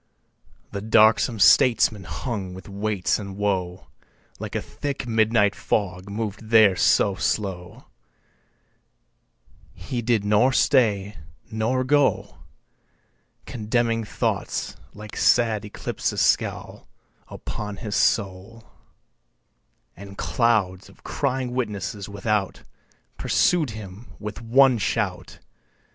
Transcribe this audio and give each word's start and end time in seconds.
2. 0.73 0.79
The 0.79 0.81
darksome 0.81 1.37
statesman 1.37 2.05
hung 2.05 2.55
with 2.55 2.67
weights 2.67 3.19
and 3.19 3.37
woe 3.37 3.85
Like 4.39 4.55
a 4.55 4.59
thick 4.63 5.05
midnight 5.05 5.53
fog 5.53 6.09
mov'd 6.09 6.49
there 6.49 6.75
so 6.75 7.13
slow 7.13 7.85
He 9.75 10.01
did 10.01 10.25
nor 10.25 10.53
stay, 10.53 11.17
nor 11.51 11.83
go; 11.83 12.39
Condemning 13.45 14.03
thoughts 14.03 14.75
(like 14.95 15.15
sad 15.15 15.65
eclipses) 15.65 16.19
scowl 16.19 16.89
Upon 17.27 17.75
his 17.75 17.95
soul, 17.95 18.63
And 19.95 20.17
clouds 20.17 20.89
of 20.89 21.03
crying 21.03 21.51
witnesses 21.51 22.09
without 22.09 22.63
Pursued 23.19 23.69
him 23.69 24.07
with 24.19 24.41
one 24.41 24.79
shout. 24.79 25.37